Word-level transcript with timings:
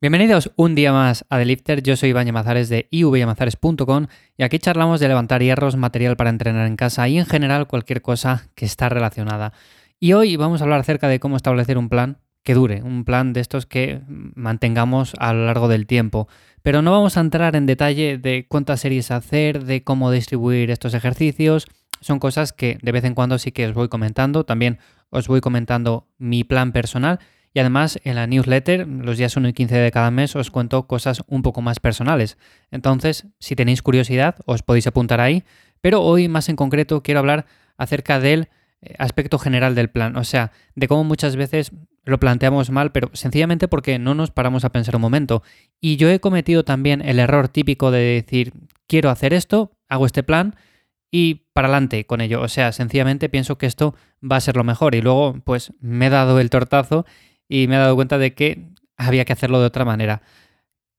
Bienvenidos 0.00 0.52
un 0.54 0.76
día 0.76 0.92
más 0.92 1.24
a 1.28 1.38
The 1.38 1.44
Lifter, 1.44 1.82
yo 1.82 1.96
soy 1.96 2.10
Iván 2.10 2.26
Yamazares 2.26 2.68
de 2.68 2.86
ivyamazares.com 2.92 4.06
y 4.36 4.44
aquí 4.44 4.60
charlamos 4.60 5.00
de 5.00 5.08
levantar 5.08 5.42
hierros, 5.42 5.74
material 5.74 6.16
para 6.16 6.30
entrenar 6.30 6.68
en 6.68 6.76
casa 6.76 7.08
y 7.08 7.18
en 7.18 7.26
general 7.26 7.66
cualquier 7.66 8.00
cosa 8.00 8.48
que 8.54 8.64
está 8.64 8.88
relacionada. 8.88 9.52
Y 9.98 10.12
hoy 10.12 10.36
vamos 10.36 10.60
a 10.60 10.64
hablar 10.64 10.78
acerca 10.78 11.08
de 11.08 11.18
cómo 11.18 11.36
establecer 11.36 11.78
un 11.78 11.88
plan 11.88 12.18
que 12.44 12.54
dure, 12.54 12.80
un 12.84 13.04
plan 13.04 13.32
de 13.32 13.40
estos 13.40 13.66
que 13.66 14.00
mantengamos 14.06 15.14
a 15.18 15.32
lo 15.32 15.46
largo 15.46 15.66
del 15.66 15.88
tiempo. 15.88 16.28
Pero 16.62 16.80
no 16.80 16.92
vamos 16.92 17.16
a 17.16 17.20
entrar 17.20 17.56
en 17.56 17.66
detalle 17.66 18.18
de 18.18 18.46
cuántas 18.46 18.78
series 18.78 19.10
hacer, 19.10 19.64
de 19.64 19.82
cómo 19.82 20.12
distribuir 20.12 20.70
estos 20.70 20.94
ejercicios, 20.94 21.66
son 22.00 22.20
cosas 22.20 22.52
que 22.52 22.78
de 22.82 22.92
vez 22.92 23.02
en 23.02 23.16
cuando 23.16 23.36
sí 23.40 23.50
que 23.50 23.66
os 23.66 23.74
voy 23.74 23.88
comentando, 23.88 24.44
también 24.44 24.78
os 25.10 25.26
voy 25.26 25.40
comentando 25.40 26.06
mi 26.18 26.44
plan 26.44 26.70
personal 26.70 27.18
y 27.58 27.60
además 27.60 27.98
en 28.04 28.14
la 28.14 28.28
newsletter, 28.28 28.86
los 28.86 29.18
días 29.18 29.36
1 29.36 29.48
y 29.48 29.52
15 29.52 29.74
de 29.74 29.90
cada 29.90 30.12
mes, 30.12 30.36
os 30.36 30.52
cuento 30.52 30.86
cosas 30.86 31.24
un 31.26 31.42
poco 31.42 31.60
más 31.60 31.80
personales. 31.80 32.38
Entonces, 32.70 33.26
si 33.40 33.56
tenéis 33.56 33.82
curiosidad, 33.82 34.36
os 34.46 34.62
podéis 34.62 34.86
apuntar 34.86 35.20
ahí. 35.20 35.42
Pero 35.80 36.02
hoy 36.02 36.28
más 36.28 36.48
en 36.48 36.54
concreto 36.54 37.02
quiero 37.02 37.18
hablar 37.18 37.46
acerca 37.76 38.20
del 38.20 38.48
eh, 38.80 38.94
aspecto 39.00 39.40
general 39.40 39.74
del 39.74 39.90
plan. 39.90 40.16
O 40.16 40.22
sea, 40.22 40.52
de 40.76 40.86
cómo 40.86 41.02
muchas 41.02 41.34
veces 41.34 41.72
lo 42.04 42.20
planteamos 42.20 42.70
mal, 42.70 42.92
pero 42.92 43.10
sencillamente 43.12 43.66
porque 43.66 43.98
no 43.98 44.14
nos 44.14 44.30
paramos 44.30 44.64
a 44.64 44.70
pensar 44.70 44.94
un 44.94 45.02
momento. 45.02 45.42
Y 45.80 45.96
yo 45.96 46.08
he 46.10 46.20
cometido 46.20 46.64
también 46.64 47.02
el 47.02 47.18
error 47.18 47.48
típico 47.48 47.90
de 47.90 48.22
decir, 48.22 48.52
quiero 48.86 49.10
hacer 49.10 49.34
esto, 49.34 49.72
hago 49.88 50.06
este 50.06 50.22
plan 50.22 50.54
y 51.10 51.46
para 51.54 51.66
adelante 51.66 52.06
con 52.06 52.20
ello. 52.20 52.40
O 52.40 52.46
sea, 52.46 52.70
sencillamente 52.70 53.28
pienso 53.28 53.58
que 53.58 53.66
esto 53.66 53.96
va 54.22 54.36
a 54.36 54.40
ser 54.40 54.56
lo 54.56 54.62
mejor. 54.62 54.94
Y 54.94 55.02
luego, 55.02 55.40
pues 55.42 55.72
me 55.80 56.06
he 56.06 56.10
dado 56.10 56.38
el 56.38 56.50
tortazo 56.50 57.04
y 57.48 57.66
me 57.66 57.76
he 57.76 57.78
dado 57.78 57.96
cuenta 57.96 58.18
de 58.18 58.34
que 58.34 58.68
había 58.96 59.24
que 59.24 59.32
hacerlo 59.32 59.60
de 59.60 59.66
otra 59.66 59.84
manera. 59.84 60.22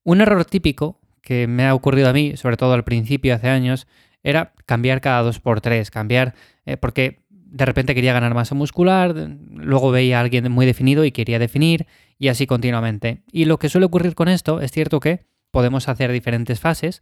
Un 0.04 0.22
error 0.22 0.46
típico 0.46 1.00
que 1.22 1.48
me 1.48 1.66
ha 1.66 1.76
ocurrido 1.76 2.10
a 2.10 2.14
mí, 2.14 2.38
sobre 2.38 2.58
todo 2.58 2.74
al 2.74 2.84
principio, 2.84 3.36
hace 3.36 3.50
años, 3.50 3.88
era 4.24 4.54
cambiar 4.66 5.02
cada 5.02 5.22
dos 5.22 5.40
por 5.40 5.62
tres, 5.62 5.92
cambiar, 5.92 6.34
eh, 6.66 6.78
porque 6.78 7.20
de 7.30 7.66
repente 7.66 7.96
quería 7.96 8.14
ganar 8.14 8.34
masa 8.34 8.56
muscular, 8.56 9.14
luego 9.54 9.92
veía 9.92 10.18
a 10.18 10.22
alguien 10.22 10.52
muy 10.52 10.66
definido 10.66 11.04
y 11.06 11.12
quería 11.12 11.40
definir, 11.40 11.88
y 12.18 12.28
así 12.28 12.48
continuamente. 12.48 13.24
Y 13.32 13.46
lo 13.46 13.58
que 13.60 13.70
suele 13.70 13.86
ocurrir 13.86 14.16
con 14.16 14.28
esto 14.28 14.62
es 14.62 14.72
cierto 14.72 15.00
que 15.00 15.26
podemos 15.52 15.90
hacer 15.90 16.12
diferentes 16.12 16.60
fases, 16.60 17.02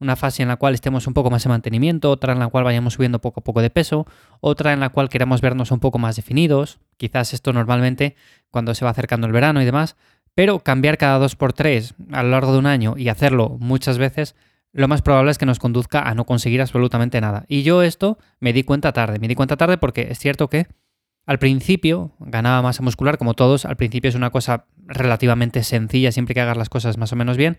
una 0.00 0.16
fase 0.16 0.42
en 0.42 0.48
la 0.48 0.56
cual 0.56 0.74
estemos 0.74 1.06
un 1.06 1.14
poco 1.14 1.30
más 1.30 1.46
en 1.46 1.50
mantenimiento, 1.50 2.10
otra 2.10 2.32
en 2.32 2.38
la 2.38 2.48
cual 2.48 2.64
vayamos 2.64 2.94
subiendo 2.94 3.20
poco 3.20 3.40
a 3.40 3.44
poco 3.44 3.62
de 3.62 3.70
peso, 3.70 4.06
otra 4.40 4.72
en 4.72 4.80
la 4.80 4.90
cual 4.90 5.08
queramos 5.08 5.40
vernos 5.40 5.70
un 5.70 5.80
poco 5.80 5.98
más 5.98 6.16
definidos, 6.16 6.78
quizás 6.96 7.32
esto 7.32 7.52
normalmente 7.52 8.16
cuando 8.50 8.74
se 8.74 8.84
va 8.84 8.90
acercando 8.90 9.26
el 9.26 9.32
verano 9.32 9.62
y 9.62 9.64
demás, 9.64 9.96
pero 10.34 10.60
cambiar 10.60 10.98
cada 10.98 11.18
dos 11.18 11.36
por 11.36 11.52
tres 11.52 11.94
a 12.12 12.22
lo 12.22 12.30
largo 12.30 12.52
de 12.52 12.58
un 12.58 12.66
año 12.66 12.94
y 12.96 13.08
hacerlo 13.08 13.56
muchas 13.60 13.98
veces, 13.98 14.34
lo 14.72 14.88
más 14.88 15.02
probable 15.02 15.30
es 15.30 15.38
que 15.38 15.46
nos 15.46 15.60
conduzca 15.60 16.02
a 16.02 16.14
no 16.14 16.26
conseguir 16.26 16.60
absolutamente 16.60 17.20
nada. 17.20 17.44
Y 17.46 17.62
yo 17.62 17.82
esto 17.82 18.18
me 18.40 18.52
di 18.52 18.64
cuenta 18.64 18.92
tarde, 18.92 19.20
me 19.20 19.28
di 19.28 19.36
cuenta 19.36 19.56
tarde 19.56 19.78
porque 19.78 20.08
es 20.10 20.18
cierto 20.18 20.48
que 20.48 20.66
al 21.26 21.38
principio 21.38 22.12
ganaba 22.18 22.60
masa 22.60 22.82
muscular, 22.82 23.16
como 23.16 23.34
todos, 23.34 23.64
al 23.64 23.76
principio 23.76 24.08
es 24.08 24.16
una 24.16 24.30
cosa 24.30 24.66
relativamente 24.86 25.62
sencilla 25.62 26.12
siempre 26.12 26.34
que 26.34 26.40
hagas 26.40 26.56
las 26.56 26.68
cosas 26.68 26.98
más 26.98 27.12
o 27.12 27.16
menos 27.16 27.36
bien, 27.36 27.56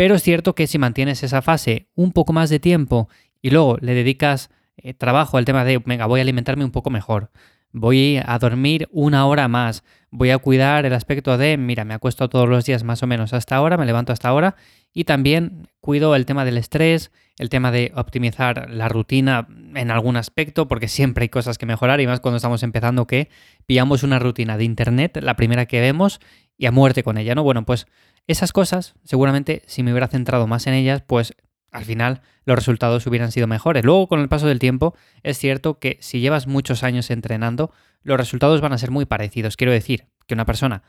pero 0.00 0.14
es 0.14 0.22
cierto 0.22 0.54
que 0.54 0.66
si 0.66 0.78
mantienes 0.78 1.22
esa 1.22 1.42
fase 1.42 1.86
un 1.94 2.12
poco 2.12 2.32
más 2.32 2.48
de 2.48 2.58
tiempo 2.58 3.10
y 3.42 3.50
luego 3.50 3.76
le 3.82 3.92
dedicas 3.92 4.48
eh, 4.78 4.94
trabajo 4.94 5.36
al 5.36 5.44
tema 5.44 5.62
de, 5.62 5.76
venga, 5.76 6.06
voy 6.06 6.20
a 6.20 6.22
alimentarme 6.22 6.64
un 6.64 6.70
poco 6.70 6.88
mejor, 6.88 7.30
voy 7.72 8.20
a 8.24 8.38
dormir 8.38 8.88
una 8.90 9.26
hora 9.26 9.48
más, 9.48 9.84
voy 10.10 10.30
a 10.30 10.38
cuidar 10.38 10.86
el 10.86 10.92
aspecto 10.92 11.38
de, 11.38 11.56
mira, 11.56 11.84
me 11.84 11.94
acuesto 11.94 12.28
todos 12.28 12.48
los 12.48 12.64
días 12.64 12.84
más 12.84 13.02
o 13.02 13.06
menos 13.06 13.32
hasta 13.32 13.56
ahora, 13.56 13.76
me 13.76 13.86
levanto 13.86 14.12
hasta 14.12 14.28
ahora 14.28 14.56
y 14.92 15.04
también 15.04 15.68
cuido 15.80 16.16
el 16.16 16.26
tema 16.26 16.44
del 16.44 16.58
estrés, 16.58 17.12
el 17.38 17.48
tema 17.48 17.70
de 17.70 17.92
optimizar 17.94 18.68
la 18.70 18.88
rutina 18.88 19.46
en 19.74 19.90
algún 19.90 20.16
aspecto, 20.16 20.66
porque 20.68 20.88
siempre 20.88 21.22
hay 21.22 21.28
cosas 21.28 21.58
que 21.58 21.66
mejorar 21.66 22.00
y 22.00 22.06
más 22.06 22.20
cuando 22.20 22.36
estamos 22.36 22.62
empezando 22.62 23.06
que 23.06 23.28
pillamos 23.66 24.02
una 24.02 24.18
rutina 24.18 24.56
de 24.56 24.64
internet, 24.64 25.18
la 25.22 25.36
primera 25.36 25.66
que 25.66 25.80
vemos 25.80 26.20
y 26.58 26.66
a 26.66 26.72
muerte 26.72 27.02
con 27.02 27.18
ella, 27.18 27.34
¿no? 27.34 27.42
Bueno, 27.42 27.64
pues 27.64 27.86
esas 28.26 28.52
cosas, 28.52 28.94
seguramente, 29.04 29.62
si 29.66 29.82
me 29.82 29.92
hubiera 29.92 30.08
centrado 30.08 30.46
más 30.46 30.66
en 30.66 30.74
ellas, 30.74 31.02
pues 31.06 31.34
al 31.70 31.84
final 31.84 32.22
los 32.44 32.56
resultados 32.56 33.06
hubieran 33.06 33.32
sido 33.32 33.46
mejores. 33.46 33.84
Luego, 33.84 34.08
con 34.08 34.20
el 34.20 34.28
paso 34.28 34.46
del 34.46 34.58
tiempo, 34.58 34.94
es 35.22 35.38
cierto 35.38 35.78
que 35.78 35.98
si 36.00 36.20
llevas 36.20 36.46
muchos 36.46 36.82
años 36.82 37.10
entrenando, 37.10 37.72
los 38.02 38.16
resultados 38.16 38.60
van 38.60 38.72
a 38.72 38.78
ser 38.78 38.90
muy 38.90 39.04
parecidos. 39.04 39.56
Quiero 39.56 39.72
decir 39.72 40.06
que 40.26 40.34
una 40.34 40.46
persona 40.46 40.82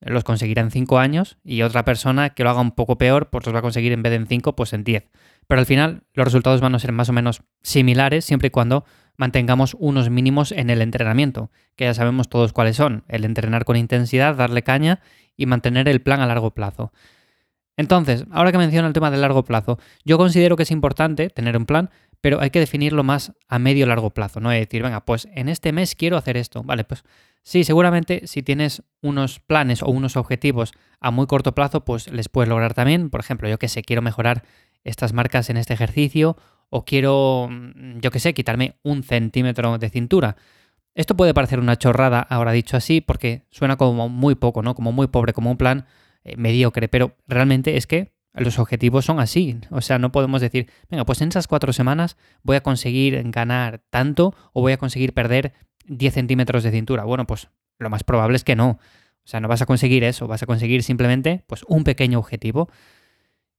los 0.00 0.24
conseguirá 0.24 0.62
en 0.62 0.70
5 0.70 0.98
años 0.98 1.38
y 1.44 1.62
otra 1.62 1.84
persona 1.84 2.30
que 2.30 2.44
lo 2.44 2.50
haga 2.50 2.60
un 2.60 2.72
poco 2.72 2.98
peor, 2.98 3.30
pues 3.30 3.46
los 3.46 3.54
va 3.54 3.60
a 3.60 3.62
conseguir 3.62 3.92
en 3.92 4.02
vez 4.02 4.10
de 4.10 4.16
en 4.16 4.26
5, 4.26 4.56
pues 4.56 4.72
en 4.72 4.84
10. 4.84 5.08
Pero 5.46 5.60
al 5.60 5.66
final 5.66 6.02
los 6.14 6.24
resultados 6.24 6.60
van 6.60 6.74
a 6.74 6.78
ser 6.78 6.92
más 6.92 7.08
o 7.08 7.12
menos 7.12 7.42
similares 7.62 8.24
siempre 8.24 8.48
y 8.48 8.50
cuando 8.50 8.84
mantengamos 9.16 9.76
unos 9.78 10.10
mínimos 10.10 10.52
en 10.52 10.70
el 10.70 10.82
entrenamiento, 10.82 11.50
que 11.76 11.84
ya 11.84 11.94
sabemos 11.94 12.28
todos 12.28 12.52
cuáles 12.52 12.76
son. 12.76 13.04
El 13.08 13.24
entrenar 13.24 13.64
con 13.64 13.76
intensidad, 13.76 14.34
darle 14.34 14.62
caña 14.62 15.00
y 15.36 15.46
mantener 15.46 15.88
el 15.88 16.00
plan 16.00 16.20
a 16.20 16.26
largo 16.26 16.52
plazo. 16.52 16.92
Entonces, 17.76 18.24
ahora 18.30 18.52
que 18.52 18.58
menciono 18.58 18.86
el 18.86 18.94
tema 18.94 19.10
del 19.10 19.20
largo 19.20 19.44
plazo, 19.44 19.78
yo 20.04 20.16
considero 20.16 20.56
que 20.56 20.62
es 20.62 20.70
importante 20.70 21.28
tener 21.30 21.56
un 21.56 21.66
plan, 21.66 21.90
pero 22.20 22.40
hay 22.40 22.50
que 22.50 22.60
definirlo 22.60 23.02
más 23.02 23.32
a 23.48 23.58
medio 23.58 23.86
largo 23.86 24.10
plazo, 24.10 24.40
no 24.40 24.50
es 24.52 24.60
decir, 24.60 24.82
venga, 24.82 25.04
pues 25.04 25.28
en 25.34 25.48
este 25.48 25.72
mes 25.72 25.94
quiero 25.94 26.16
hacer 26.16 26.36
esto, 26.36 26.62
vale, 26.62 26.84
pues 26.84 27.04
sí, 27.42 27.64
seguramente 27.64 28.26
si 28.26 28.42
tienes 28.42 28.82
unos 29.02 29.40
planes 29.40 29.82
o 29.82 29.88
unos 29.88 30.16
objetivos 30.16 30.72
a 31.00 31.10
muy 31.10 31.26
corto 31.26 31.54
plazo, 31.54 31.84
pues 31.84 32.10
les 32.10 32.28
puedes 32.28 32.48
lograr 32.48 32.74
también, 32.74 33.10
por 33.10 33.20
ejemplo, 33.20 33.48
yo 33.48 33.58
que 33.58 33.68
sé, 33.68 33.82
quiero 33.82 34.02
mejorar 34.02 34.44
estas 34.84 35.12
marcas 35.12 35.50
en 35.50 35.56
este 35.56 35.74
ejercicio 35.74 36.36
o 36.70 36.84
quiero, 36.84 37.48
mm, 37.50 37.98
yo 38.00 38.10
que 38.10 38.20
sé, 38.20 38.34
quitarme 38.34 38.76
un 38.82 39.02
centímetro 39.02 39.76
de 39.78 39.90
cintura. 39.90 40.36
Esto 40.94 41.16
puede 41.16 41.34
parecer 41.34 41.58
una 41.58 41.76
chorrada, 41.76 42.20
ahora 42.20 42.52
dicho 42.52 42.76
así, 42.76 43.00
porque 43.00 43.44
suena 43.50 43.76
como 43.76 44.08
muy 44.08 44.34
poco, 44.34 44.62
¿no? 44.62 44.74
Como 44.74 44.92
muy 44.92 45.08
pobre, 45.08 45.32
como 45.32 45.50
un 45.50 45.56
plan 45.56 45.86
mediocre, 46.36 46.88
pero 46.88 47.16
realmente 47.26 47.76
es 47.76 47.86
que 47.86 48.12
los 48.34 48.58
objetivos 48.58 49.04
son 49.04 49.20
así. 49.20 49.58
O 49.70 49.80
sea, 49.80 49.98
no 49.98 50.10
podemos 50.10 50.40
decir, 50.40 50.68
venga, 50.90 51.04
pues 51.04 51.20
en 51.20 51.28
esas 51.28 51.46
cuatro 51.46 51.72
semanas 51.72 52.16
voy 52.42 52.56
a 52.56 52.62
conseguir 52.62 53.22
ganar 53.30 53.82
tanto 53.90 54.34
o 54.52 54.60
voy 54.60 54.72
a 54.72 54.76
conseguir 54.76 55.12
perder 55.14 55.52
10 55.86 56.14
centímetros 56.14 56.62
de 56.64 56.70
cintura. 56.70 57.04
Bueno, 57.04 57.26
pues 57.26 57.48
lo 57.78 57.90
más 57.90 58.04
probable 58.04 58.36
es 58.36 58.44
que 58.44 58.56
no. 58.56 58.70
O 59.24 59.26
sea, 59.26 59.40
no 59.40 59.48
vas 59.48 59.62
a 59.62 59.66
conseguir 59.66 60.04
eso, 60.04 60.26
vas 60.26 60.42
a 60.42 60.46
conseguir 60.46 60.82
simplemente 60.82 61.44
pues, 61.46 61.64
un 61.68 61.84
pequeño 61.84 62.18
objetivo. 62.18 62.68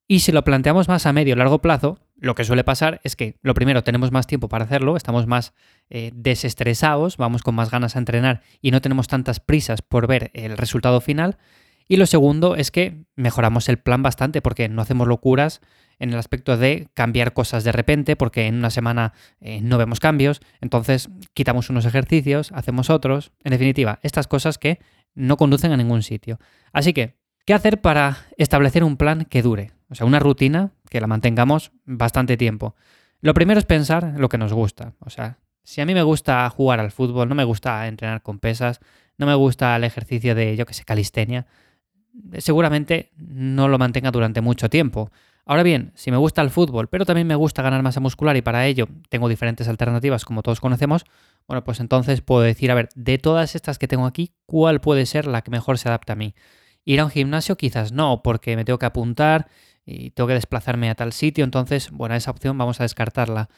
Y 0.08 0.20
si 0.20 0.32
lo 0.32 0.44
planteamos 0.44 0.88
más 0.88 1.08
a 1.08 1.14
medio 1.14 1.34
o 1.34 1.38
largo 1.38 1.62
plazo, 1.62 2.00
lo 2.18 2.36
que 2.36 2.44
suele 2.44 2.64
pasar 2.64 3.02
es 3.04 3.16
que, 3.16 3.38
lo 3.42 3.56
primero, 3.56 3.84
tenemos 3.84 4.12
más 4.12 4.28
tiempo 4.28 4.48
para 4.48 4.66
hacerlo, 4.66 4.96
estamos 4.96 5.26
más 5.26 5.54
eh, 5.90 6.12
desestresados, 6.14 7.18
vamos 7.18 7.42
con 7.42 7.56
más 7.56 7.72
ganas 7.72 7.96
a 7.96 8.00
entrenar 8.00 8.44
y 8.62 8.70
no 8.70 8.82
tenemos 8.82 9.08
tantas 9.08 9.40
prisas 9.40 9.82
por 9.82 10.06
ver 10.06 10.30
el 10.34 10.58
resultado 10.58 11.02
final. 11.02 11.38
Y 11.88 11.98
lo 11.98 12.06
segundo 12.06 12.56
es 12.56 12.72
que 12.72 13.06
mejoramos 13.16 13.70
el 13.70 13.78
plan 13.78 14.02
bastante 14.02 14.42
porque 14.42 14.70
no 14.70 14.82
hacemos 14.82 15.08
locuras 15.08 15.62
en 16.00 16.12
el 16.12 16.20
aspecto 16.20 16.58
de 16.58 16.90
cambiar 16.94 17.34
cosas 17.34 17.64
de 17.64 17.72
repente 17.72 18.16
porque 18.16 18.48
en 18.48 18.56
una 18.56 18.70
semana 18.70 19.14
eh, 19.40 19.62
no 19.62 19.78
vemos 19.78 20.00
cambios, 20.00 20.42
entonces 20.62 21.10
quitamos 21.34 21.70
unos 21.70 21.86
ejercicios, 21.86 22.52
hacemos 22.54 22.90
otros, 22.90 23.32
en 23.44 23.52
definitiva, 23.52 24.00
estas 24.04 24.28
cosas 24.28 24.58
que 24.58 24.80
no 25.14 25.38
conducen 25.38 25.72
a 25.72 25.78
ningún 25.78 26.04
sitio. 26.04 26.40
Así 26.74 26.92
que, 26.92 27.18
¿qué 27.46 27.54
hacer 27.54 27.82
para 27.82 28.18
establecer 28.38 28.84
un 28.84 28.98
plan 28.98 29.26
que 29.26 29.42
dure? 29.42 29.72
O 29.90 29.96
sea, 29.96 30.06
una 30.06 30.20
rutina 30.20 30.72
que 30.90 31.00
la 31.00 31.08
mantengamos 31.08 31.72
bastante 31.86 32.36
tiempo. 32.36 32.76
Lo 33.22 33.34
primero 33.34 33.60
es 33.60 33.66
pensar 33.66 34.16
lo 34.18 34.28
que 34.30 34.38
nos 34.38 34.54
gusta. 34.54 34.94
O 35.00 35.10
sea, 35.10 35.40
si 35.64 35.82
a 35.82 35.86
mí 35.86 35.94
me 35.94 36.04
gusta 36.04 36.50
jugar 36.50 36.80
al 36.80 36.92
fútbol, 36.92 37.30
no 37.30 37.36
me 37.36 37.44
gusta 37.44 37.88
entrenar 37.88 38.22
con 38.22 38.40
pesas, 38.40 38.80
no 39.18 39.26
me 39.26 39.36
gusta 39.36 39.76
el 39.76 39.84
ejercicio 39.84 40.36
de, 40.36 40.56
yo 40.56 40.66
que 40.66 40.74
sé, 40.74 40.84
calistenia, 40.84 41.48
seguramente 42.38 43.12
no 43.18 43.68
lo 43.68 43.78
mantenga 43.78 44.12
durante 44.12 44.42
mucho 44.42 44.70
tiempo. 44.70 45.12
Ahora 45.46 45.62
bien, 45.62 45.92
si 45.94 46.10
me 46.10 46.18
gusta 46.18 46.42
el 46.42 46.50
fútbol, 46.50 46.88
pero 46.88 47.06
también 47.06 47.28
me 47.28 47.36
gusta 47.36 47.62
ganar 47.62 47.84
masa 47.84 48.00
muscular 48.00 48.36
y 48.36 48.42
para 48.42 48.66
ello 48.66 48.88
tengo 49.10 49.30
diferentes 49.30 49.68
alternativas 49.68 50.26
como 50.26 50.42
todos 50.42 50.60
conocemos, 50.60 51.06
bueno, 51.48 51.64
pues 51.64 51.80
entonces 51.80 52.22
puedo 52.22 52.42
decir, 52.42 52.72
a 52.72 52.76
ver, 52.76 52.90
de 52.96 53.20
todas 53.20 53.54
estas 53.54 53.78
que 53.78 53.88
tengo 53.88 54.08
aquí, 54.08 54.34
¿cuál 54.48 54.82
puede 54.82 55.06
ser 55.06 55.28
la 55.28 55.42
que 55.44 55.52
mejor 55.52 55.78
se 55.78 55.88
adapta 55.88 56.14
a 56.14 56.16
mí? 56.16 56.34
Ir 56.84 57.00
a 57.00 57.06
un 57.06 57.12
gimnasio 57.12 57.58
quizás 57.58 57.92
no, 57.92 58.24
porque 58.24 58.56
me 58.56 58.66
tengo 58.66 58.80
que 58.80 58.88
apuntar 58.88 59.48
y 59.86 60.10
tengo 60.12 60.28
que 60.28 60.34
desplazarme 60.34 60.90
a 60.90 60.96
tal 60.96 61.14
sitio, 61.14 61.44
entonces, 61.44 61.92
bueno, 61.92 62.16
esa 62.16 62.32
opción 62.32 62.58
vamos 62.58 62.80
a 62.80 62.84
descartarla. 62.84 63.50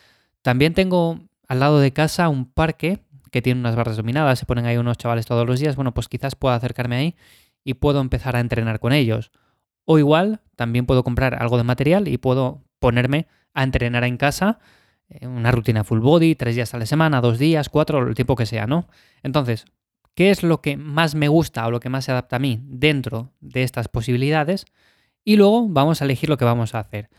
También 0.41 0.73
tengo 0.73 1.21
al 1.47 1.61
lado 1.61 1.79
de 1.79 1.93
casa 1.93 2.27
un 2.27 2.51
parque 2.51 2.99
que 3.31 3.41
tiene 3.41 3.61
unas 3.61 3.77
barras 3.77 3.95
dominadas, 3.95 4.39
se 4.39 4.45
ponen 4.45 4.65
ahí 4.65 4.75
unos 4.75 4.97
chavales 4.97 5.25
todos 5.25 5.47
los 5.47 5.59
días, 5.61 5.77
bueno, 5.77 5.93
pues 5.93 6.09
quizás 6.09 6.35
pueda 6.35 6.55
acercarme 6.55 6.97
ahí 6.97 7.15
y 7.67 7.73
puedo 7.73 7.99
empezar 7.99 8.37
a 8.37 8.39
entrenar 8.39 8.79
con 8.79 8.93
ellos. 8.93 9.29
O 9.83 9.99
igual, 9.99 10.39
también 10.55 10.85
puedo 10.85 11.03
comprar 11.03 11.35
algo 11.41 11.57
de 11.57 11.65
material 11.65 12.07
y 12.07 12.17
puedo 12.17 12.63
ponerme 12.79 13.27
a 13.53 13.63
entrenar 13.63 14.05
en 14.05 14.15
casa, 14.15 14.59
eh, 15.09 15.27
una 15.27 15.51
rutina 15.51 15.83
full 15.83 15.99
body, 15.99 16.35
tres 16.35 16.55
días 16.55 16.73
a 16.73 16.77
la 16.77 16.85
semana, 16.85 17.19
dos 17.19 17.37
días, 17.37 17.67
cuatro, 17.67 18.07
el 18.07 18.15
tiempo 18.15 18.37
que 18.37 18.45
sea, 18.45 18.67
¿no? 18.67 18.87
Entonces, 19.21 19.65
qué 20.15 20.29
es 20.29 20.43
lo 20.43 20.61
que 20.61 20.77
más 20.77 21.13
me 21.13 21.27
gusta 21.27 21.67
o 21.67 21.71
lo 21.71 21.81
que 21.81 21.89
más 21.89 22.05
se 22.05 22.11
adapta 22.11 22.37
a 22.37 22.39
mí 22.39 22.61
dentro 22.63 23.33
de 23.41 23.63
estas 23.63 23.89
posibilidades 23.89 24.65
y 25.25 25.35
luego 25.35 25.67
vamos 25.67 26.01
a 26.01 26.05
elegir 26.05 26.29
lo 26.29 26.37
que 26.37 26.45
vamos 26.45 26.73
a 26.73 26.79
hacer. 26.79 27.09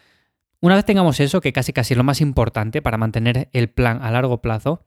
Una 0.61 0.77
vez 0.77 0.87
tengamos 0.87 1.21
eso, 1.21 1.43
que 1.43 1.53
casi 1.53 1.75
casi 1.75 1.93
es 1.93 1.99
lo 1.99 2.05
más 2.05 2.23
importante 2.23 2.81
para 2.81 2.97
mantener 2.97 3.51
el 3.53 3.69
plan 3.69 4.03
a 4.03 4.11
largo 4.11 4.41
plazo, 4.41 4.87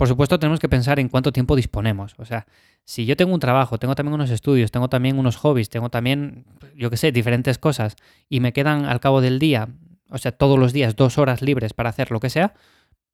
por 0.00 0.08
supuesto 0.08 0.38
tenemos 0.38 0.60
que 0.60 0.68
pensar 0.70 0.98
en 0.98 1.10
cuánto 1.10 1.30
tiempo 1.30 1.54
disponemos. 1.54 2.14
O 2.16 2.24
sea, 2.24 2.46
si 2.86 3.04
yo 3.04 3.18
tengo 3.18 3.34
un 3.34 3.38
trabajo, 3.38 3.76
tengo 3.76 3.94
también 3.94 4.14
unos 4.14 4.30
estudios, 4.30 4.70
tengo 4.70 4.88
también 4.88 5.18
unos 5.18 5.36
hobbies, 5.36 5.68
tengo 5.68 5.90
también, 5.90 6.46
yo 6.74 6.88
qué 6.88 6.96
sé, 6.96 7.12
diferentes 7.12 7.58
cosas 7.58 7.96
y 8.26 8.40
me 8.40 8.54
quedan 8.54 8.86
al 8.86 8.98
cabo 8.98 9.20
del 9.20 9.38
día, 9.38 9.68
o 10.08 10.16
sea, 10.16 10.32
todos 10.32 10.58
los 10.58 10.72
días 10.72 10.96
dos 10.96 11.18
horas 11.18 11.42
libres 11.42 11.74
para 11.74 11.90
hacer 11.90 12.12
lo 12.12 12.18
que 12.18 12.30
sea, 12.30 12.54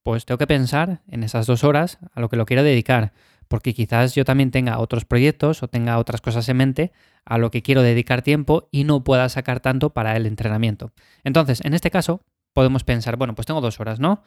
pues 0.04 0.26
tengo 0.26 0.38
que 0.38 0.46
pensar 0.46 1.02
en 1.08 1.24
esas 1.24 1.46
dos 1.46 1.64
horas 1.64 1.98
a 2.14 2.20
lo 2.20 2.28
que 2.28 2.36
lo 2.36 2.46
quiero 2.46 2.62
dedicar 2.62 3.12
porque 3.48 3.74
quizás 3.74 4.14
yo 4.14 4.24
también 4.24 4.52
tenga 4.52 4.78
otros 4.78 5.04
proyectos 5.04 5.64
o 5.64 5.68
tenga 5.68 5.98
otras 5.98 6.20
cosas 6.20 6.48
en 6.48 6.56
mente 6.56 6.92
a 7.24 7.36
lo 7.36 7.50
que 7.50 7.62
quiero 7.62 7.82
dedicar 7.82 8.22
tiempo 8.22 8.68
y 8.70 8.84
no 8.84 9.02
pueda 9.02 9.28
sacar 9.28 9.58
tanto 9.58 9.90
para 9.90 10.16
el 10.16 10.24
entrenamiento. 10.24 10.92
Entonces, 11.24 11.64
en 11.64 11.74
este 11.74 11.90
caso, 11.90 12.22
podemos 12.52 12.84
pensar, 12.84 13.16
bueno, 13.16 13.34
pues 13.34 13.46
tengo 13.46 13.60
dos 13.60 13.80
horas, 13.80 13.98
¿no? 13.98 14.22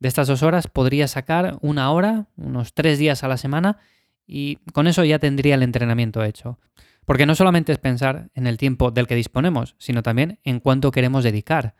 De 0.00 0.08
estas 0.08 0.28
dos 0.28 0.42
horas 0.42 0.66
podría 0.68 1.08
sacar 1.08 1.58
una 1.60 1.90
hora, 1.90 2.26
unos 2.36 2.74
tres 2.74 2.98
días 2.98 3.24
a 3.24 3.28
la 3.28 3.36
semana, 3.36 3.78
y 4.26 4.56
con 4.72 4.86
eso 4.86 5.04
ya 5.04 5.18
tendría 5.18 5.54
el 5.54 5.62
entrenamiento 5.62 6.22
hecho. 6.24 6.58
Porque 7.04 7.26
no 7.26 7.34
solamente 7.34 7.72
es 7.72 7.78
pensar 7.78 8.30
en 8.34 8.46
el 8.46 8.56
tiempo 8.56 8.90
del 8.90 9.06
que 9.06 9.14
disponemos, 9.14 9.76
sino 9.78 10.02
también 10.02 10.40
en 10.44 10.60
cuánto 10.60 10.90
queremos 10.90 11.24
dedicar. 11.24 11.74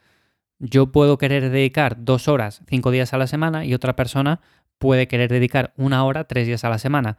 Yo 0.59 0.93
puedo 0.93 1.19
querer 1.19 1.51
dedicar 1.51 2.05
dos 2.05 2.29
horas, 2.29 2.63
cinco 2.69 2.91
días 2.91 3.13
a 3.15 3.19
la 3.19 3.27
semana, 3.27 3.65
y 3.65 3.75
otra 3.75 3.97
persona 3.97 4.41
puede 4.79 5.09
querer 5.09 5.31
dedicar 5.31 5.73
una 5.77 6.05
hora 6.05 6.25
tres 6.25 6.47
días 6.47 6.65
a 6.65 6.69
la 6.69 6.79
semana. 6.79 7.19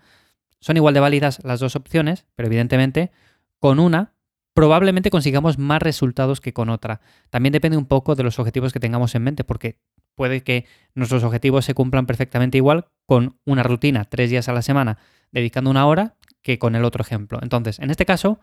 Son 0.60 0.78
igual 0.78 0.94
de 0.94 1.00
válidas 1.00 1.44
las 1.44 1.60
dos 1.60 1.76
opciones, 1.76 2.26
pero 2.36 2.48
evidentemente 2.48 3.12
con 3.60 3.80
una 3.80 4.14
probablemente 4.54 5.10
consigamos 5.10 5.58
más 5.58 5.82
resultados 5.82 6.40
que 6.40 6.54
con 6.54 6.70
otra. 6.70 7.02
También 7.30 7.52
depende 7.52 7.78
un 7.78 7.86
poco 7.86 8.16
de 8.16 8.24
los 8.24 8.40
objetivos 8.40 8.72
que 8.72 8.80
tengamos 8.80 9.14
en 9.14 9.24
mente, 9.24 9.44
porque 9.44 9.80
puede 10.16 10.42
que 10.42 10.66
nuestros 10.94 11.24
objetivos 11.24 11.66
se 11.66 11.74
cumplan 11.74 12.06
perfectamente 12.06 12.58
igual 12.58 12.88
con 13.06 13.38
una 13.46 13.64
rutina 13.64 14.06
tres 14.06 14.30
días 14.30 14.50
a 14.50 14.54
la 14.54 14.62
semana 14.62 14.98
dedicando 15.32 15.70
una 15.70 15.86
hora 15.86 16.16
que 16.42 16.58
con 16.60 16.76
el 16.76 16.86
otro 16.86 17.02
ejemplo. 17.02 17.40
Entonces, 17.42 17.80
en 17.80 17.92
este 17.92 18.06
caso, 18.06 18.40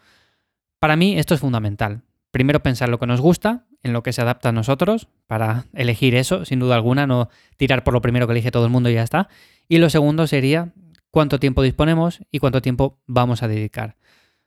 para 0.79 0.97
mí 0.97 1.19
esto 1.19 1.35
es 1.35 1.41
fundamental. 1.41 2.03
Primero 2.31 2.63
pensar 2.63 2.89
lo 2.89 2.99
que 2.99 3.07
nos 3.07 3.21
gusta, 3.21 3.67
en 3.83 3.93
lo 3.93 4.03
que 4.03 4.13
se 4.13 4.23
adapta 4.23 4.51
a 4.51 4.53
nosotros, 4.53 5.09
para 5.27 5.67
elegir 5.75 6.15
eso, 6.15 6.45
sin 6.45 6.61
duda 6.61 6.75
alguna, 6.75 7.07
no 7.07 7.29
tirar 7.57 7.85
por 7.85 7.95
lo 7.95 8.01
primero 8.01 8.27
que 8.27 8.33
elige 8.33 8.51
todo 8.51 8.65
el 8.65 8.71
mundo 8.71 8.91
y 8.91 8.95
ya 8.95 9.03
está. 9.03 9.29
Y 9.69 9.79
lo 9.79 9.91
segundo 9.91 10.27
sería 10.27 10.73
cuánto 11.11 11.39
tiempo 11.39 11.63
disponemos 11.63 12.21
y 12.31 12.39
cuánto 12.39 12.63
tiempo 12.63 13.01
vamos 13.07 13.43
a 13.43 13.49
dedicar. 13.49 13.97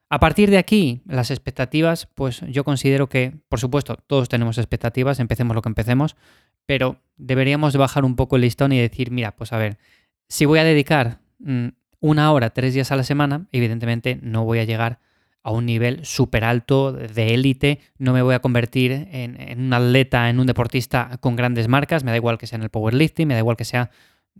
A 0.10 0.20
partir 0.20 0.52
de 0.52 0.58
aquí, 0.58 1.02
las 1.08 1.32
expectativas, 1.32 2.08
pues 2.14 2.42
yo 2.48 2.64
considero 2.64 3.10
que, 3.10 3.34
por 3.50 3.60
supuesto, 3.60 3.98
todos 4.08 4.30
tenemos 4.30 4.58
expectativas, 4.58 5.20
empecemos 5.20 5.56
lo 5.56 5.62
que 5.62 5.70
empecemos, 5.70 6.16
pero 6.66 7.02
deberíamos 7.18 7.76
bajar 7.78 8.06
un 8.06 8.16
poco 8.16 8.36
el 8.36 8.44
listón 8.44 8.72
y 8.72 8.80
decir, 8.80 9.12
mira, 9.12 9.36
pues 9.36 9.54
a 9.54 9.58
ver, 9.58 9.78
si 10.28 10.46
voy 10.46 10.60
a 10.60 10.64
dedicar 10.64 11.20
mm, 11.40 11.68
una 12.00 12.32
hora, 12.32 12.52
tres 12.52 12.74
días 12.74 12.92
a 12.92 12.96
la 12.96 13.04
semana, 13.04 13.48
evidentemente 13.52 14.20
no 14.22 14.46
voy 14.46 14.60
a 14.60 14.64
llegar 14.64 15.00
a 15.46 15.52
un 15.52 15.68
nivel 15.68 16.04
súper 16.06 16.44
alto 16.44 16.92
de 16.92 17.34
élite, 17.36 17.80
no 18.00 18.14
me 18.14 18.24
voy 18.24 18.34
a 18.34 18.40
convertir 18.40 18.92
en, 19.12 19.60
un 19.60 19.74
atleta, 19.74 20.30
en 20.30 20.40
un 20.40 20.48
deportista 20.48 21.18
con 21.20 21.36
grandes 21.36 21.68
marcas, 21.68 22.04
me 22.04 22.10
da 22.10 22.18
igual 22.18 22.40
que 22.40 22.48
sea 22.48 22.58
en 22.58 22.64
el 22.64 22.70
powerlifting, 22.70 23.28
me 23.28 23.36
da 23.36 23.42
igual 23.42 23.56
que 23.56 23.64
sea 23.64 23.92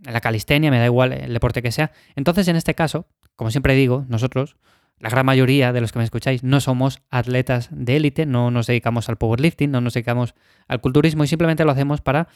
en 0.04 0.12
la 0.12 0.20
calistenia, 0.20 0.70
me 0.70 0.80
da 0.80 0.86
igual 0.86 1.12
el 1.12 1.32
deporte 1.32 1.62
que 1.62 1.70
sea. 1.70 1.92
Entonces, 2.16 2.48
en 2.48 2.56
este 2.56 2.74
caso, 2.74 3.06
como 3.36 3.52
siempre 3.52 3.74
digo, 3.74 4.04
nosotros, 4.08 4.56
la 4.98 5.10
gran 5.10 5.26
mayoría 5.26 5.72
de 5.72 5.80
los 5.80 5.92
que 5.92 5.98
me 5.98 6.04
escucháis, 6.04 6.42
no 6.42 6.60
somos 6.60 7.02
atletas 7.10 7.68
de 7.70 7.96
élite, 7.96 8.26
no 8.26 8.50
nos 8.50 8.66
dedicamos 8.66 9.08
al 9.08 9.16
powerlifting, 9.16 9.70
no 9.70 9.80
nos 9.80 9.94
dedicamos 9.94 10.34
al 10.68 10.80
culturismo 10.80 11.24
y 11.24 11.26
simplemente 11.26 11.64
lo 11.64 11.72
hacemos 11.72 12.00
para 12.00 12.28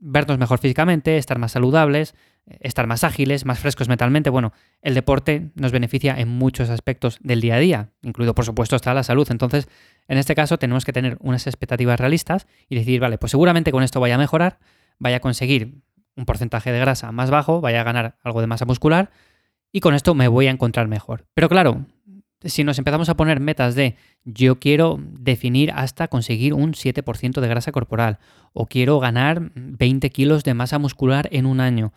vernos 0.00 0.38
mejor 0.38 0.58
físicamente, 0.58 1.18
estar 1.18 1.38
más 1.38 1.52
saludables, 1.52 2.14
estar 2.60 2.86
más 2.86 3.04
ágiles, 3.04 3.44
más 3.44 3.58
frescos 3.58 3.88
mentalmente. 3.88 4.30
Bueno, 4.30 4.52
el 4.80 4.94
deporte 4.94 5.50
nos 5.54 5.72
beneficia 5.72 6.18
en 6.18 6.28
muchos 6.28 6.70
aspectos 6.70 7.18
del 7.20 7.40
día 7.40 7.56
a 7.56 7.58
día, 7.58 7.90
incluido 8.02 8.34
por 8.34 8.44
supuesto 8.44 8.76
está 8.76 8.94
la 8.94 9.02
salud. 9.02 9.26
Entonces, 9.30 9.68
en 10.06 10.18
este 10.18 10.34
caso 10.34 10.58
tenemos 10.58 10.84
que 10.84 10.92
tener 10.92 11.18
unas 11.20 11.46
expectativas 11.46 11.98
realistas 12.00 12.46
y 12.68 12.76
decir, 12.76 13.00
vale, 13.00 13.18
pues 13.18 13.30
seguramente 13.30 13.72
con 13.72 13.82
esto 13.82 14.00
vaya 14.00 14.14
a 14.14 14.18
mejorar, 14.18 14.58
vaya 14.98 15.16
a 15.16 15.20
conseguir 15.20 15.82
un 16.16 16.24
porcentaje 16.24 16.72
de 16.72 16.80
grasa 16.80 17.12
más 17.12 17.30
bajo, 17.30 17.60
vaya 17.60 17.80
a 17.80 17.84
ganar 17.84 18.16
algo 18.22 18.40
de 18.40 18.46
masa 18.46 18.64
muscular 18.64 19.10
y 19.70 19.80
con 19.80 19.94
esto 19.94 20.14
me 20.14 20.28
voy 20.28 20.46
a 20.46 20.50
encontrar 20.50 20.88
mejor. 20.88 21.26
Pero 21.34 21.48
claro, 21.48 21.84
si 22.44 22.64
nos 22.64 22.78
empezamos 22.78 23.08
a 23.08 23.16
poner 23.16 23.40
metas 23.40 23.74
de 23.74 23.96
yo 24.24 24.58
quiero 24.58 24.98
definir 25.00 25.72
hasta 25.72 26.08
conseguir 26.08 26.54
un 26.54 26.72
7% 26.72 27.40
de 27.40 27.48
grasa 27.48 27.72
corporal 27.72 28.18
o 28.52 28.66
quiero 28.66 29.00
ganar 29.00 29.50
20 29.54 30.10
kilos 30.10 30.44
de 30.44 30.54
masa 30.54 30.78
muscular 30.78 31.28
en 31.32 31.46
un 31.46 31.60
año 31.60 31.92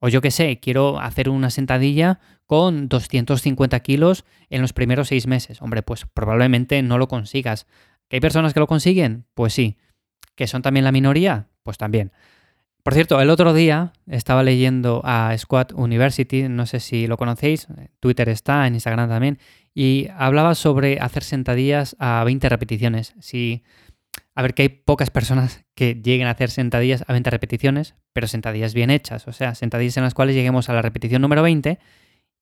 o 0.00 0.08
yo 0.08 0.20
qué 0.20 0.30
sé, 0.30 0.58
quiero 0.60 0.98
hacer 0.98 1.28
una 1.28 1.50
sentadilla 1.50 2.18
con 2.46 2.88
250 2.88 3.78
kilos 3.80 4.24
en 4.48 4.62
los 4.62 4.72
primeros 4.72 5.08
seis 5.08 5.26
meses. 5.26 5.62
Hombre, 5.62 5.82
pues 5.82 6.06
probablemente 6.06 6.82
no 6.82 6.98
lo 6.98 7.06
consigas. 7.06 7.66
¿Que 8.08 8.16
hay 8.16 8.20
personas 8.20 8.54
que 8.54 8.60
lo 8.60 8.66
consiguen? 8.66 9.26
Pues 9.34 9.52
sí. 9.52 9.76
¿Que 10.34 10.46
son 10.46 10.62
también 10.62 10.84
la 10.84 10.92
minoría? 10.92 11.48
Pues 11.62 11.76
también. 11.76 12.12
Por 12.82 12.94
cierto, 12.94 13.20
el 13.20 13.30
otro 13.30 13.52
día 13.52 13.92
estaba 14.06 14.42
leyendo 14.42 15.02
a 15.04 15.36
Squat 15.36 15.72
University, 15.72 16.48
no 16.48 16.66
sé 16.66 16.80
si 16.80 17.06
lo 17.06 17.16
conocéis, 17.16 17.66
Twitter 18.00 18.28
está, 18.28 18.66
en 18.66 18.74
Instagram 18.74 19.08
también, 19.08 19.38
y 19.74 20.08
hablaba 20.16 20.54
sobre 20.54 20.98
hacer 20.98 21.22
sentadillas 21.22 21.94
a 21.98 22.24
20 22.24 22.48
repeticiones. 22.48 23.14
Si 23.20 23.62
a 24.34 24.42
ver 24.42 24.54
que 24.54 24.62
hay 24.62 24.68
pocas 24.68 25.10
personas 25.10 25.64
que 25.74 25.94
lleguen 25.94 26.26
a 26.26 26.30
hacer 26.30 26.50
sentadillas 26.50 27.04
a 27.06 27.12
20 27.12 27.30
repeticiones, 27.30 27.94
pero 28.12 28.26
sentadillas 28.26 28.72
bien 28.74 28.90
hechas, 28.90 29.28
o 29.28 29.32
sea, 29.32 29.54
sentadillas 29.54 29.96
en 29.98 30.04
las 30.04 30.14
cuales 30.14 30.34
lleguemos 30.34 30.68
a 30.68 30.72
la 30.72 30.82
repetición 30.82 31.20
número 31.20 31.42
20 31.42 31.78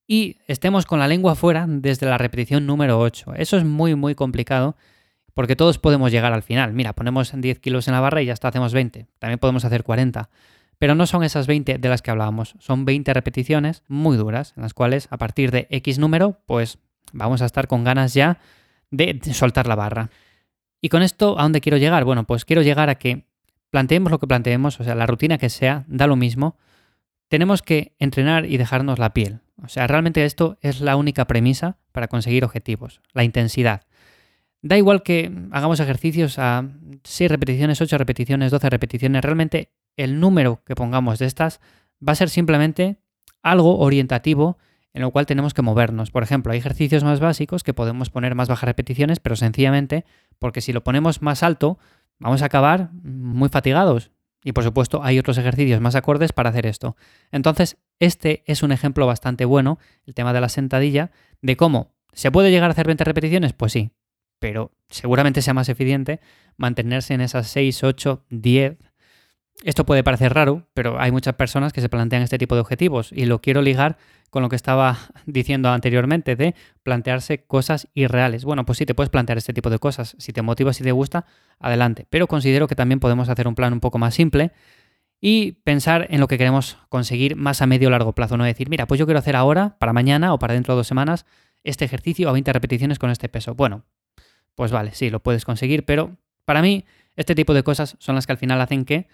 y 0.07 0.37
estemos 0.47 0.87
con 0.87 0.99
la 0.99 1.09
lengua 1.09 1.35
fuera 1.35 1.67
desde 1.69 2.07
la 2.07 2.17
repetición 2.17 2.67
número 2.67 2.99
8. 3.01 3.35
Eso 3.35 3.57
es 3.57 3.65
muy, 3.65 3.95
muy 3.95 4.15
complicado 4.15 4.77
porque 5.39 5.55
todos 5.55 5.79
podemos 5.79 6.11
llegar 6.11 6.33
al 6.33 6.43
final. 6.43 6.73
Mira, 6.73 6.95
ponemos 6.95 7.31
10 7.33 7.61
kilos 7.61 7.87
en 7.87 7.95
la 7.95 8.01
barra 8.01 8.21
y 8.21 8.27
ya 8.27 8.33
está, 8.33 8.49
hacemos 8.49 8.73
20. 8.73 9.07
También 9.21 9.39
podemos 9.39 9.65
hacer 9.65 9.85
40. 9.85 10.31
Pero 10.79 10.97
no 10.97 11.07
son 11.07 11.23
esas 11.23 11.47
20 11.47 11.79
de 11.79 11.89
las 11.89 12.03
que 12.03 12.11
hablábamos, 12.11 12.57
son 12.59 12.85
20 12.85 13.15
repeticiones 13.15 13.85
muy 13.87 14.17
duras, 14.17 14.53
en 14.57 14.65
las 14.65 14.75
cuales 14.75 15.07
a 15.13 15.17
partir 15.17 15.53
de 15.53 15.69
X 15.71 16.01
número, 16.01 16.41
pues 16.47 16.81
vamos 17.13 17.41
a 17.41 17.47
estar 17.47 17.69
con 17.69 17.85
ganas 17.85 18.15
ya 18.15 18.41
de 18.91 19.21
soltar 19.33 19.69
la 19.69 19.77
barra. 19.77 20.11
Y 20.81 20.89
con 20.89 21.03
esto, 21.03 21.39
¿a 21.39 21.45
dónde 21.45 21.61
quiero 21.61 21.79
llegar? 21.79 22.05
Bueno, 22.05 22.25
pues 22.25 22.45
quiero 22.45 22.63
llegar 22.63 22.91
a 22.91 22.97
que 22.97 23.29
planteemos 23.71 24.11
lo 24.11 24.19
que 24.19 24.27
planteemos, 24.27 24.81
o 24.81 24.83
sea, 24.83 24.97
la 24.97 25.07
rutina 25.07 25.39
que 25.39 25.51
sea, 25.51 25.85
da 25.87 26.09
lo 26.09 26.17
mismo. 26.17 26.57
Tenemos 27.29 27.63
que 27.63 27.95
entrenar 28.01 28.45
y 28.45 28.57
dejarnos 28.57 28.99
la 28.99 29.15
piel. 29.15 29.39
O 29.63 29.69
sea, 29.69 29.87
realmente 29.87 30.25
esto 30.25 30.59
es 30.63 30.81
la 30.81 30.97
única 30.97 31.29
premisa 31.29 31.77
para 31.93 32.09
conseguir 32.09 32.45
objetivos, 32.45 33.03
la 33.13 33.23
intensidad. 33.23 33.83
Da 34.63 34.77
igual 34.77 35.03
que 35.03 35.33
hagamos 35.53 35.81
ejercicios 35.81 36.39
a 36.39 36.69
6 37.05 37.31
repeticiones, 37.31 37.81
8 37.81 37.97
repeticiones, 37.97 38.51
12 38.51 38.71
repeticiones, 38.71 39.23
realmente 39.23 39.73
el 39.97 40.21
número 40.21 40.63
que 40.65 40.75
pongamos 40.75 41.19
de 41.19 41.27
estas 41.27 41.61
va 42.07 42.13
a 42.13 42.17
ser 42.17 42.29
simplemente 42.29 42.99
algo 43.43 43.79
orientativo 43.79 44.59
en 44.95 45.03
lo 45.03 45.11
cual 45.11 45.27
tenemos 45.27 45.55
que 45.55 45.63
movernos. 45.63 46.11
Por 46.11 46.23
ejemplo, 46.23 46.53
hay 46.53 46.59
ejercicios 46.59 47.05
más 47.05 47.21
básicos 47.21 47.63
que 47.63 47.75
podemos 47.75 48.11
poner 48.11 48.35
más 48.35 48.49
bajas 48.49 48.67
repeticiones, 48.67 49.21
pero 49.21 49.37
sencillamente 49.37 50.05
porque 50.39 50.61
si 50.61 50.73
lo 50.73 50.83
ponemos 50.83 51.23
más 51.23 51.43
alto, 51.43 51.79
vamos 52.19 52.43
a 52.43 52.47
acabar 52.47 52.91
muy 52.93 53.49
fatigados. 53.49 54.11
Y 54.43 54.53
por 54.53 54.65
supuesto, 54.65 55.03
hay 55.03 55.19
otros 55.19 55.39
ejercicios 55.39 55.81
más 55.81 55.95
acordes 55.95 56.33
para 56.33 56.51
hacer 56.51 56.67
esto. 56.67 56.97
Entonces, 57.31 57.77
este 57.99 58.43
es 58.47 58.63
un 58.63 58.73
ejemplo 58.73 59.07
bastante 59.07 59.45
bueno, 59.45 59.79
el 60.07 60.15
tema 60.15 60.33
de 60.33 60.41
la 60.41 60.49
sentadilla, 60.49 61.11
de 61.43 61.57
cómo 61.57 61.93
se 62.13 62.31
puede 62.31 62.51
llegar 62.51 62.71
a 62.71 62.73
hacer 62.73 62.87
20 62.87 63.05
repeticiones, 63.05 63.53
pues 63.53 63.73
sí, 63.73 63.91
pero 64.39 64.73
seguramente 64.89 65.43
sea 65.43 65.55
más 65.55 65.69
eficiente 65.69 66.21
mantenerse 66.57 67.15
en 67.15 67.21
esas 67.21 67.49
6, 67.49 67.85
8, 67.85 68.25
10 68.31 68.79
esto 69.65 69.85
puede 69.85 70.05
parecer 70.05 70.35
raro, 70.35 70.69
pero 70.73 71.01
hay 71.01 71.11
muchas 71.11 71.35
personas 71.35 71.73
que 71.73 71.81
se 71.81 71.89
plantean 71.89 72.23
este 72.23 72.39
tipo 72.39 72.55
de 72.55 72.61
objetivos 72.61 73.11
y 73.13 73.27
lo 73.27 73.41
quiero 73.41 73.61
ligar 73.61 73.99
con 74.31 74.43
lo 74.43 74.49
que 74.49 74.57
estaba 74.57 74.97
diciendo 75.27 75.71
anteriormente 75.71 76.37
de 76.37 76.55
plantearse 76.85 77.45
cosas 77.45 77.89
irreales. 77.95 78.45
Bueno, 78.45 78.65
pues 78.65 78.79
sí, 78.79 78.87
te 78.87 78.95
puedes 78.95 79.11
plantear 79.11 79.39
este 79.39 79.53
tipo 79.53 79.69
de 79.69 79.79
cosas. 79.79 80.15
Si 80.19 80.33
te 80.33 80.43
motiva, 80.43 80.73
si 80.73 80.85
te 80.85 80.93
gusta, 80.93 81.27
adelante. 81.59 82.07
Pero 82.09 82.29
considero 82.29 82.69
que 82.69 82.77
también 82.77 83.01
podemos 83.01 83.29
hacer 83.29 83.49
un 83.49 83.57
plan 83.57 83.73
un 83.73 83.81
poco 83.81 83.99
más 83.99 84.15
simple 84.15 84.53
y 85.21 85.53
pensar 85.65 86.07
en 86.11 86.21
lo 86.21 86.29
que 86.29 86.39
queremos 86.39 86.79
conseguir 86.89 87.35
más 87.35 87.61
a 87.61 87.67
medio 87.67 87.89
o 87.89 87.91
largo 87.91 88.15
plazo. 88.15 88.37
No 88.37 88.45
decir, 88.45 88.69
mira, 88.69 88.87
pues 88.87 89.01
yo 89.01 89.07
quiero 89.07 89.19
hacer 89.19 89.35
ahora, 89.35 89.77
para 89.81 89.93
mañana 89.93 90.33
o 90.33 90.39
para 90.39 90.55
dentro 90.55 90.75
de 90.75 90.79
dos 90.79 90.87
semanas, 90.87 91.27
este 91.65 91.85
ejercicio 91.85 92.29
a 92.29 92.33
20 92.33 92.53
repeticiones 92.53 93.01
con 93.01 93.11
este 93.11 93.29
peso. 93.29 93.57
Bueno, 93.57 93.85
pues 94.59 94.73
vale, 94.73 94.91
sí, 94.93 95.09
lo 95.09 95.23
puedes 95.23 95.45
conseguir, 95.45 95.85
pero 95.85 96.17
para 96.45 96.63
mí 96.63 96.85
este 97.15 97.37
tipo 97.37 97.55
de 97.55 97.63
cosas 97.63 97.95
son 98.01 98.17
las 98.17 98.27
que 98.27 98.33
al 98.33 98.39
final 98.39 98.61
hacen 98.61 98.85
que 98.85 99.07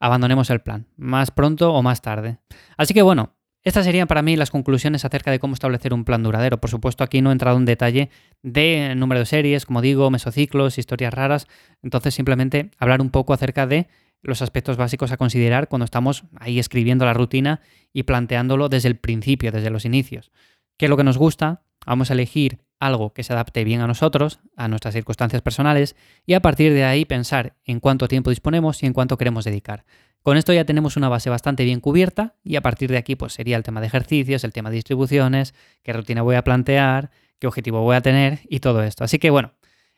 abandonemos 0.00 0.50
el 0.50 0.60
plan, 0.60 0.88
más 0.96 1.30
pronto 1.30 1.72
o 1.72 1.84
más 1.84 2.02
tarde. 2.02 2.38
Así 2.76 2.94
que 2.94 3.02
bueno, 3.02 3.36
Estas 3.64 3.84
serían 3.84 4.06
para 4.06 4.22
mí 4.22 4.36
las 4.36 4.50
conclusiones 4.50 5.04
acerca 5.04 5.30
de 5.30 5.40
cómo 5.40 5.54
establecer 5.54 5.92
un 5.92 6.04
plan 6.04 6.22
duradero. 6.22 6.58
Por 6.58 6.70
supuesto, 6.70 7.02
aquí 7.02 7.20
no 7.20 7.30
he 7.30 7.32
entrado 7.32 7.58
en 7.58 7.64
detalle 7.64 8.08
de 8.42 8.94
número 8.96 9.20
de 9.20 9.26
series, 9.26 9.66
como 9.66 9.82
digo, 9.82 10.10
mesociclos, 10.10 10.78
historias 10.78 11.12
raras. 11.12 11.48
Entonces, 11.82 12.14
simplemente 12.14 12.70
hablar 12.78 13.00
un 13.00 13.10
poco 13.10 13.34
acerca 13.34 13.66
de 13.66 13.88
los 14.22 14.42
aspectos 14.42 14.76
básicos 14.76 15.12
a 15.12 15.16
considerar 15.16 15.68
cuando 15.68 15.84
estamos 15.84 16.24
ahí 16.38 16.58
escribiendo 16.58 17.04
la 17.04 17.14
rutina 17.14 17.60
y 17.92 18.04
planteándolo 18.04 18.68
desde 18.68 18.88
el 18.88 18.96
principio, 18.96 19.52
desde 19.52 19.70
los 19.70 19.84
inicios. 19.84 20.30
¿Qué 20.76 20.86
es 20.86 20.90
lo 20.90 20.96
que 20.96 21.04
nos 21.04 21.18
gusta? 21.18 21.62
Vamos 21.88 22.10
a 22.10 22.12
elegir 22.12 22.58
algo 22.80 23.14
que 23.14 23.22
se 23.22 23.32
adapte 23.32 23.64
bien 23.64 23.80
a 23.80 23.86
nosotros, 23.86 24.40
a 24.56 24.68
nuestras 24.68 24.92
circunstancias 24.92 25.40
personales, 25.40 25.96
y 26.26 26.34
a 26.34 26.40
partir 26.40 26.74
de 26.74 26.84
ahí 26.84 27.06
pensar 27.06 27.54
en 27.64 27.80
cuánto 27.80 28.08
tiempo 28.08 28.28
disponemos 28.28 28.82
y 28.82 28.86
en 28.86 28.92
cuánto 28.92 29.16
queremos 29.16 29.46
dedicar. 29.46 29.86
Con 30.22 30.36
esto 30.36 30.52
ya 30.52 30.66
tenemos 30.66 30.98
una 30.98 31.08
base 31.08 31.30
bastante 31.30 31.64
bien 31.64 31.80
cubierta 31.80 32.34
y 32.44 32.56
a 32.56 32.60
partir 32.60 32.90
de 32.90 32.98
aquí 32.98 33.16
pues 33.16 33.32
sería 33.32 33.56
el 33.56 33.62
tema 33.62 33.80
de 33.80 33.86
ejercicios, 33.86 34.44
el 34.44 34.52
tema 34.52 34.68
de 34.68 34.74
distribuciones, 34.74 35.54
qué 35.82 35.94
rutina 35.94 36.20
voy 36.20 36.36
a 36.36 36.44
plantear, 36.44 37.10
qué 37.38 37.46
objetivo 37.46 37.80
voy 37.80 37.96
a 37.96 38.02
tener 38.02 38.40
y 38.50 38.60
todo 38.60 38.82
esto. 38.82 39.02
Así 39.02 39.18
que 39.18 39.30
bueno, 39.30 39.54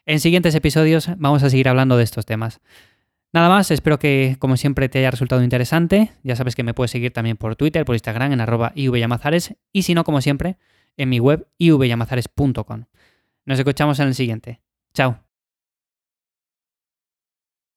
en 0.07 0.21
siguientes 0.21 0.55
episodios 0.55 1.11
vamos 1.17 1.43
a 1.43 1.51
seguir 1.51 1.69
hablando 1.69 1.97
de 1.97 2.05
estos 2.05 2.25
temas. 2.25 2.61
Nada 3.33 3.49
más, 3.49 3.73
espero 3.73 3.99
que 3.99 4.37
como 4.39 4.57
siempre 4.57 4.89
te 4.89 5.01
haya 5.01 5.11
resultado 5.11 5.43
interesante. 5.43 6.13
Ya 6.23 6.37
sabes 6.37 6.55
que 6.55 6.63
me 6.63 6.73
puedes 6.73 6.93
seguir 6.93 7.13
también 7.13 7.37
por 7.37 7.57
Twitter, 7.57 7.85
por 7.85 7.97
Instagram 7.97 8.31
en 8.31 8.41
arroba 8.41 8.71
ivyamazares 8.77 9.57
y 9.73 9.83
si 9.83 9.95
no, 9.95 10.05
como 10.05 10.21
siempre, 10.21 10.57
en 11.01 11.09
mi 11.09 11.19
web 11.19 11.49
ivyamazares.com. 11.59 12.85
Nos 13.47 13.59
escuchamos 13.59 13.99
en 14.01 14.09
el 14.09 14.15
siguiente. 14.15 14.61
Chao. 14.93 15.30